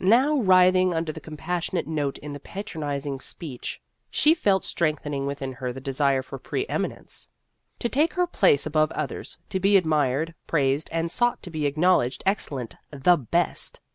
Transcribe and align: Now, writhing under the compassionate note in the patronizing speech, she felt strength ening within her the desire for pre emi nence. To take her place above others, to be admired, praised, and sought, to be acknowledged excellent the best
Now, 0.00 0.38
writhing 0.38 0.94
under 0.94 1.12
the 1.12 1.20
compassionate 1.20 1.86
note 1.86 2.16
in 2.20 2.32
the 2.32 2.40
patronizing 2.40 3.20
speech, 3.20 3.78
she 4.10 4.32
felt 4.32 4.64
strength 4.64 5.04
ening 5.04 5.26
within 5.26 5.52
her 5.52 5.70
the 5.70 5.82
desire 5.82 6.22
for 6.22 6.38
pre 6.38 6.64
emi 6.64 6.96
nence. 6.96 7.28
To 7.80 7.90
take 7.90 8.14
her 8.14 8.26
place 8.26 8.64
above 8.64 8.90
others, 8.92 9.36
to 9.50 9.60
be 9.60 9.76
admired, 9.76 10.32
praised, 10.46 10.88
and 10.92 11.10
sought, 11.10 11.42
to 11.42 11.50
be 11.50 11.66
acknowledged 11.66 12.22
excellent 12.24 12.74
the 12.90 13.18
best 13.18 13.80